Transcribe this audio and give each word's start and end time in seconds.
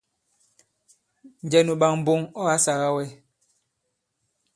Njɛ 1.45 1.59
nu 1.65 1.73
ɓak 1.81 1.93
mboŋ 1.99 2.19
ɔ̂ 2.39 2.43
ǎ 2.53 2.57
sāgā 2.63 2.87
wɛ? 2.95 3.05